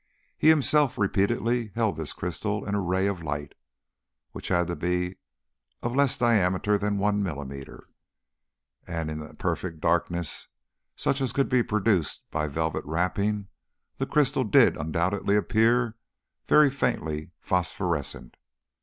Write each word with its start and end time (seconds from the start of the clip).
He 0.35 0.47
has 0.47 0.53
himself 0.53 0.97
repeatedly 0.97 1.69
held 1.75 1.95
this 1.95 2.11
crystal 2.11 2.65
in 2.67 2.73
a 2.73 2.81
ray 2.81 3.05
of 3.05 3.21
light 3.21 3.53
(which 4.31 4.47
had 4.47 4.65
to 4.65 4.75
be 4.75 5.17
of 5.83 5.91
a 5.91 5.95
less 5.95 6.17
diameter 6.17 6.75
than 6.79 6.97
one 6.97 7.21
millimetre). 7.21 7.87
And 8.87 9.11
in 9.11 9.21
a 9.21 9.35
perfect 9.35 9.79
darkness, 9.79 10.47
such 10.95 11.21
as 11.21 11.31
could 11.33 11.49
be 11.49 11.61
produced 11.61 12.23
by 12.31 12.47
velvet 12.47 12.83
wrapping, 12.83 13.49
the 13.97 14.07
crystal 14.07 14.43
did 14.43 14.75
undoubtedly 14.75 15.35
appear 15.35 15.95
very 16.47 16.71
faintly 16.71 17.29
phosphorescent. 17.39 18.37